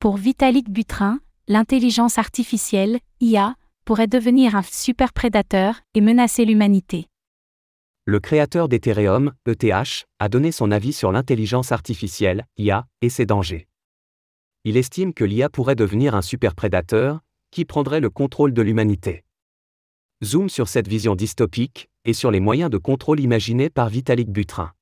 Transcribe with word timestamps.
Pour 0.00 0.16
Vitalik 0.16 0.70
Butrin, 0.70 1.20
l'intelligence 1.46 2.16
artificielle, 2.16 3.00
IA, 3.20 3.54
pourrait 3.84 4.06
devenir 4.06 4.56
un 4.56 4.62
super 4.62 5.12
prédateur 5.12 5.82
et 5.92 6.00
menacer 6.00 6.46
l'humanité. 6.46 7.06
Le 8.06 8.18
créateur 8.18 8.70
d'Ethereum, 8.70 9.34
ETH, 9.44 10.06
a 10.18 10.28
donné 10.30 10.52
son 10.52 10.70
avis 10.70 10.94
sur 10.94 11.12
l'intelligence 11.12 11.70
artificielle, 11.70 12.46
IA, 12.56 12.86
et 13.02 13.10
ses 13.10 13.26
dangers. 13.26 13.68
Il 14.64 14.78
estime 14.78 15.12
que 15.12 15.24
l'IA 15.24 15.50
pourrait 15.50 15.76
devenir 15.76 16.14
un 16.14 16.22
super 16.22 16.54
prédateur, 16.54 17.20
qui 17.50 17.66
prendrait 17.66 18.00
le 18.00 18.08
contrôle 18.08 18.54
de 18.54 18.62
l'humanité. 18.62 19.24
Zoom 20.24 20.48
sur 20.48 20.68
cette 20.68 20.88
vision 20.88 21.14
dystopique, 21.14 21.90
et 22.06 22.14
sur 22.14 22.30
les 22.30 22.40
moyens 22.40 22.70
de 22.70 22.78
contrôle 22.78 23.20
imaginés 23.20 23.68
par 23.68 23.90
Vitalik 23.90 24.30
Butrin. 24.30 24.72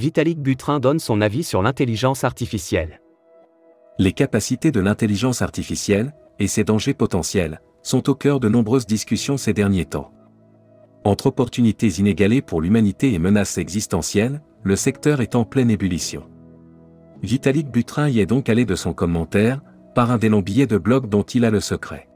Vitalik 0.00 0.40
Butrin 0.40 0.80
donne 0.80 0.98
son 0.98 1.20
avis 1.20 1.44
sur 1.44 1.60
l'intelligence 1.60 2.24
artificielle. 2.24 3.02
Les 3.98 4.14
capacités 4.14 4.72
de 4.72 4.80
l'intelligence 4.80 5.42
artificielle, 5.42 6.14
et 6.38 6.46
ses 6.46 6.64
dangers 6.64 6.94
potentiels, 6.94 7.60
sont 7.82 8.08
au 8.08 8.14
cœur 8.14 8.40
de 8.40 8.48
nombreuses 8.48 8.86
discussions 8.86 9.36
ces 9.36 9.52
derniers 9.52 9.84
temps. 9.84 10.10
Entre 11.04 11.26
opportunités 11.26 11.88
inégalées 11.98 12.40
pour 12.40 12.62
l'humanité 12.62 13.12
et 13.12 13.18
menaces 13.18 13.58
existentielles, 13.58 14.40
le 14.62 14.74
secteur 14.74 15.20
est 15.20 15.34
en 15.34 15.44
pleine 15.44 15.70
ébullition. 15.70 16.30
Vitalik 17.22 17.70
Butrin 17.70 18.08
y 18.08 18.20
est 18.20 18.26
donc 18.26 18.48
allé 18.48 18.64
de 18.64 18.76
son 18.76 18.94
commentaire, 18.94 19.60
par 19.94 20.10
un 20.10 20.16
des 20.16 20.30
longs 20.30 20.40
billets 20.40 20.66
de 20.66 20.78
blog 20.78 21.10
dont 21.10 21.24
il 21.24 21.44
a 21.44 21.50
le 21.50 21.60
secret. 21.60 22.08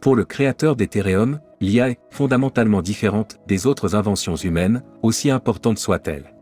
Pour 0.00 0.16
le 0.16 0.24
créateur 0.24 0.74
d'Ethereum, 0.74 1.38
l'IA 1.60 1.90
est 1.90 2.00
fondamentalement 2.10 2.82
différente 2.82 3.38
des 3.46 3.68
autres 3.68 3.94
inventions 3.94 4.34
humaines, 4.34 4.82
aussi 5.04 5.30
importantes 5.30 5.78
soient-elles. 5.78 6.34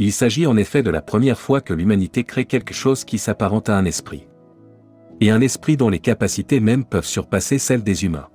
Il 0.00 0.12
s'agit 0.12 0.46
en 0.46 0.56
effet 0.56 0.84
de 0.84 0.90
la 0.90 1.02
première 1.02 1.40
fois 1.40 1.60
que 1.60 1.74
l'humanité 1.74 2.22
crée 2.22 2.44
quelque 2.44 2.72
chose 2.72 3.04
qui 3.04 3.18
s'apparente 3.18 3.68
à 3.68 3.76
un 3.76 3.84
esprit. 3.84 4.28
Et 5.20 5.30
un 5.30 5.40
esprit 5.40 5.76
dont 5.76 5.88
les 5.88 5.98
capacités 5.98 6.60
même 6.60 6.84
peuvent 6.84 7.04
surpasser 7.04 7.58
celles 7.58 7.82
des 7.82 8.04
humains. 8.04 8.28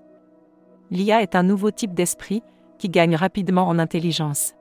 L'IA 0.92 1.22
est 1.22 1.36
un 1.36 1.44
nouveau 1.44 1.72
type 1.72 1.94
d'esprit, 1.94 2.44
qui 2.78 2.90
gagne 2.90 3.16
rapidement 3.16 3.70
en 3.70 3.80
intelligence. 3.80 4.56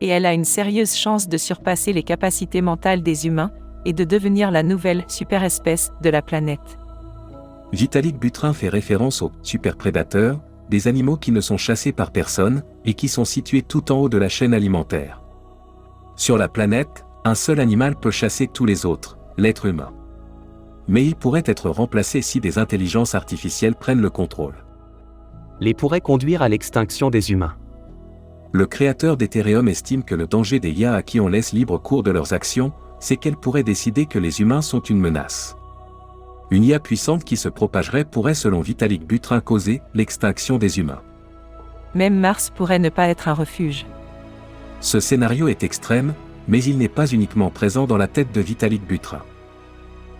Et 0.00 0.08
elle 0.08 0.26
a 0.26 0.34
une 0.34 0.44
sérieuse 0.44 0.96
chance 0.96 1.28
de 1.28 1.36
surpasser 1.36 1.92
les 1.92 2.02
capacités 2.02 2.62
mentales 2.62 3.02
des 3.02 3.28
humains, 3.28 3.52
et 3.84 3.92
de 3.92 4.02
devenir 4.02 4.50
la 4.50 4.64
nouvelle 4.64 5.04
super-espèce 5.06 5.92
de 6.02 6.10
la 6.10 6.20
planète. 6.20 6.78
Vitalik 7.72 8.18
Butrin 8.18 8.52
fait 8.52 8.68
référence 8.68 9.22
aux 9.22 9.30
superprédateurs, 9.42 10.40
des 10.68 10.88
animaux 10.88 11.16
qui 11.16 11.30
ne 11.30 11.40
sont 11.40 11.56
chassés 11.56 11.92
par 11.92 12.10
personne, 12.10 12.64
et 12.84 12.94
qui 12.94 13.06
sont 13.06 13.24
situés 13.24 13.62
tout 13.62 13.92
en 13.92 13.98
haut 13.98 14.08
de 14.08 14.18
la 14.18 14.28
chaîne 14.28 14.52
alimentaire. 14.52 15.22
Sur 16.18 16.36
la 16.36 16.48
planète, 16.48 17.06
un 17.24 17.36
seul 17.36 17.60
animal 17.60 17.94
peut 17.94 18.10
chasser 18.10 18.48
tous 18.48 18.66
les 18.66 18.84
autres, 18.84 19.16
l'être 19.36 19.66
humain. 19.66 19.92
Mais 20.88 21.04
il 21.04 21.14
pourrait 21.14 21.44
être 21.46 21.70
remplacé 21.70 22.22
si 22.22 22.40
des 22.40 22.58
intelligences 22.58 23.14
artificielles 23.14 23.76
prennent 23.76 24.00
le 24.00 24.10
contrôle. 24.10 24.56
Les 25.60 25.74
pourrait 25.74 26.00
conduire 26.00 26.42
à 26.42 26.48
l'extinction 26.48 27.08
des 27.08 27.30
humains. 27.30 27.54
Le 28.50 28.66
créateur 28.66 29.16
d'Ethereum 29.16 29.68
estime 29.68 30.02
que 30.02 30.16
le 30.16 30.26
danger 30.26 30.58
des 30.58 30.72
IA 30.72 30.94
à 30.94 31.02
qui 31.02 31.20
on 31.20 31.28
laisse 31.28 31.52
libre 31.52 31.78
cours 31.78 32.02
de 32.02 32.10
leurs 32.10 32.32
actions, 32.32 32.72
c'est 32.98 33.16
qu'elles 33.16 33.36
pourraient 33.36 33.62
décider 33.62 34.06
que 34.06 34.18
les 34.18 34.40
humains 34.40 34.62
sont 34.62 34.80
une 34.80 34.98
menace. 34.98 35.56
Une 36.50 36.64
IA 36.64 36.80
puissante 36.80 37.22
qui 37.22 37.36
se 37.36 37.48
propagerait 37.48 38.04
pourrait 38.04 38.34
selon 38.34 38.60
Vitalik 38.60 39.06
Butrin 39.06 39.40
causer 39.40 39.82
l'extinction 39.94 40.58
des 40.58 40.80
humains. 40.80 41.02
Même 41.94 42.18
Mars 42.18 42.50
pourrait 42.50 42.80
ne 42.80 42.88
pas 42.88 43.06
être 43.06 43.28
un 43.28 43.34
refuge. 43.34 43.86
Ce 44.80 45.00
scénario 45.00 45.48
est 45.48 45.64
extrême, 45.64 46.14
mais 46.46 46.62
il 46.62 46.78
n'est 46.78 46.88
pas 46.88 47.06
uniquement 47.06 47.50
présent 47.50 47.86
dans 47.86 47.96
la 47.96 48.06
tête 48.06 48.32
de 48.32 48.40
Vitalik 48.40 48.86
Buterin. 48.86 49.22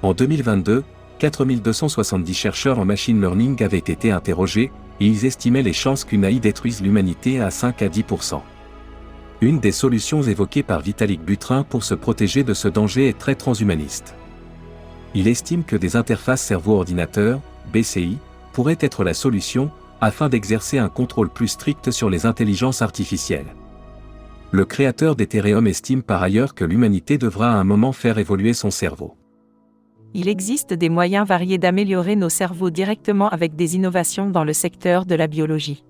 En 0.03 0.15
2022, 0.15 0.85
4270 1.19 2.35
chercheurs 2.35 2.79
en 2.79 2.85
machine 2.85 3.21
learning 3.21 3.63
avaient 3.63 3.79
été 3.79 4.11
interrogés, 4.11 4.71
et 5.01 5.07
ils 5.07 5.25
estimaient 5.25 5.63
les 5.63 5.73
chances 5.73 6.05
qu'une 6.05 6.25
AI 6.25 6.41
détruise 6.41 6.83
l'humanité 6.83 7.41
à 7.41 7.51
5 7.51 7.83
à 7.83 7.89
10%. 7.89 8.41
Une 9.41 9.61
des 9.61 9.71
solutions 9.71 10.23
évoquées 10.23 10.65
par 10.65 10.81
Vitalik 10.81 11.23
Buterin 11.23 11.63
pour 11.63 11.85
se 11.85 11.95
protéger 11.95 12.43
de 12.43 12.55
ce 12.55 12.67
danger 12.67 13.09
est 13.09 13.19
très 13.19 13.37
transhumaniste. 13.37 14.17
Il 15.15 15.29
estime 15.29 15.63
que 15.63 15.77
des 15.77 15.95
interfaces 15.95 16.43
cerveau-ordinateur, 16.43 17.41
BCI, 17.73 18.19
pourraient 18.53 18.79
être 18.81 19.05
la 19.05 19.15
solution, 19.15 19.71
afin 20.01 20.29
d'exercer 20.29 20.79
un 20.79 20.89
contrôle 20.89 21.29
plus 21.29 21.49
strict 21.49 21.93
sur 21.93 22.11
les 22.11 22.27
intelligences 22.27 22.83
artificielles. 22.83 23.55
Le 24.51 24.65
créateur 24.65 25.15
d'Ethereum 25.15 25.67
estime 25.67 26.03
par 26.03 26.23
ailleurs 26.23 26.55
que 26.55 26.65
l'humanité 26.65 27.19
devra 27.19 27.53
à 27.53 27.57
un 27.57 27.65
moment 27.65 27.93
faire 27.93 28.19
évoluer 28.19 28.55
son 28.55 28.71
cerveau. 28.71 29.15
Il 30.15 30.27
existe 30.27 30.73
des 30.73 30.89
moyens 30.89 31.27
variés 31.27 31.59
d'améliorer 31.59 32.17
nos 32.17 32.31
cerveaux 32.31 32.71
directement 32.71 33.29
avec 33.29 33.57
des 33.57 33.77
innovations 33.77 34.31
dans 34.31 34.45
le 34.45 34.55
secteur 34.55 35.05
de 35.05 35.15
la 35.15 35.27
biologie. 35.27 35.85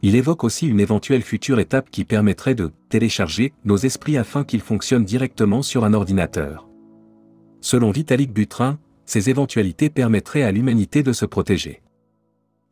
Il 0.00 0.16
évoque 0.16 0.44
aussi 0.44 0.66
une 0.66 0.80
éventuelle 0.80 1.20
future 1.22 1.60
étape 1.60 1.90
qui 1.90 2.06
permettrait 2.06 2.54
de 2.54 2.72
télécharger 2.88 3.52
nos 3.66 3.76
esprits 3.76 4.16
afin 4.16 4.44
qu'ils 4.44 4.62
fonctionnent 4.62 5.04
directement 5.04 5.60
sur 5.60 5.84
un 5.84 5.92
ordinateur. 5.92 6.68
Selon 7.60 7.90
Vitalik 7.90 8.32
Butrin, 8.32 8.78
ces 9.04 9.28
éventualités 9.28 9.90
permettraient 9.90 10.42
à 10.42 10.52
l'humanité 10.52 11.02
de 11.02 11.12
se 11.12 11.26
protéger. 11.26 11.82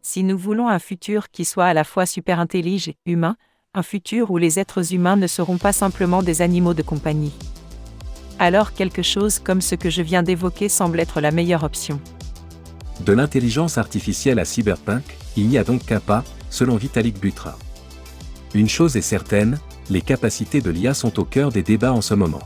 Si 0.00 0.22
nous 0.22 0.38
voulons 0.38 0.68
un 0.68 0.78
futur 0.78 1.30
qui 1.30 1.44
soit 1.44 1.66
à 1.66 1.74
la 1.74 1.84
fois 1.84 2.06
super 2.06 2.38
intelligent 2.40 2.92
et 2.92 3.12
humain, 3.12 3.36
un 3.76 3.82
futur 3.82 4.30
où 4.30 4.38
les 4.38 4.58
êtres 4.58 4.94
humains 4.94 5.16
ne 5.16 5.26
seront 5.26 5.58
pas 5.58 5.72
simplement 5.72 6.22
des 6.22 6.40
animaux 6.40 6.72
de 6.72 6.82
compagnie. 6.82 7.34
Alors 8.38 8.72
quelque 8.72 9.02
chose 9.02 9.38
comme 9.38 9.60
ce 9.60 9.74
que 9.74 9.90
je 9.90 10.00
viens 10.00 10.22
d'évoquer 10.22 10.70
semble 10.70 10.98
être 10.98 11.20
la 11.20 11.30
meilleure 11.30 11.62
option. 11.62 12.00
De 13.04 13.12
l'intelligence 13.12 13.76
artificielle 13.76 14.38
à 14.38 14.46
cyberpunk, 14.46 15.04
il 15.36 15.48
n'y 15.48 15.58
a 15.58 15.64
donc 15.64 15.84
qu'un 15.84 16.00
pas, 16.00 16.24
selon 16.48 16.76
Vitalik 16.76 17.20
Butra. 17.20 17.58
Une 18.54 18.68
chose 18.68 18.96
est 18.96 19.02
certaine, 19.02 19.58
les 19.90 20.00
capacités 20.00 20.62
de 20.62 20.70
l'IA 20.70 20.94
sont 20.94 21.20
au 21.20 21.24
cœur 21.24 21.52
des 21.52 21.62
débats 21.62 21.92
en 21.92 22.00
ce 22.00 22.14
moment. 22.14 22.42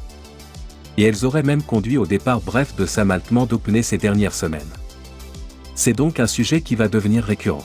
Et 0.97 1.05
elles 1.05 1.25
auraient 1.25 1.45
même 1.45 1.63
conduit 1.63 1.97
au 1.97 2.07
départ 2.07 2.41
bref 2.41 2.75
de 2.75 2.87
Sam 2.87 3.13
Altman 3.13 3.47
d'OpenAI 3.47 3.85
ces 3.85 3.99
dernières 3.99 4.35
semaines. 4.35 4.63
C'est 5.77 5.93
donc 5.93 6.19
un 6.19 6.27
sujet 6.27 6.61
qui 6.61 6.75
va 6.75 6.89
devenir 6.89 7.23
récurrent. 7.23 7.65